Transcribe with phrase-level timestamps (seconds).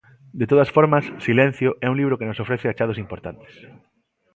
[0.39, 3.53] De todas formas, Silencio é un libro que nos ofrece achados importantes.